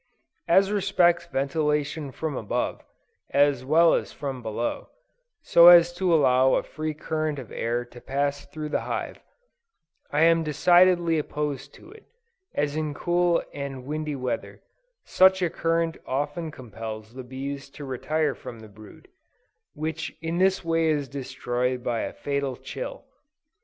[0.47, 2.81] As respects ventilation from above,
[3.29, 4.87] as well as from below,
[5.43, 9.19] so as to allow a free current of air to pass through the hive,
[10.11, 12.05] I am decidedly opposed to it,
[12.55, 14.63] as in cool and windy weather,
[15.05, 19.07] such a current often compels the bees to retire from the brood,
[19.75, 23.03] which in this way is destroyed by a fatal chill.